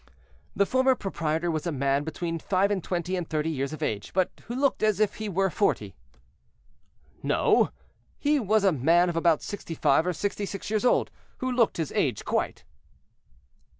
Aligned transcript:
"The 0.55 0.65
former 0.65 0.95
proprietor 0.95 1.51
was 1.51 1.67
a 1.67 1.71
man 1.71 2.03
between 2.03 2.39
five 2.39 2.71
and 2.71 2.83
twenty 2.83 3.15
and 3.15 3.29
thirty 3.29 3.51
years 3.51 3.71
of 3.71 3.83
age, 3.83 4.13
but 4.13 4.31
who 4.47 4.55
looked 4.55 4.81
as 4.81 4.99
if 4.99 5.17
he 5.17 5.29
were 5.29 5.51
forty." 5.51 5.93
"No; 7.21 7.69
he 8.17 8.39
was 8.39 8.63
a 8.63 8.71
man 8.71 9.09
of 9.09 9.15
about 9.15 9.43
sixty 9.43 9.75
five 9.75 10.07
or 10.07 10.13
sixty 10.13 10.47
six 10.47 10.71
years 10.71 10.85
old, 10.85 11.11
who 11.37 11.51
looked 11.51 11.77
his 11.77 11.91
age 11.91 12.25
quite." 12.25 12.63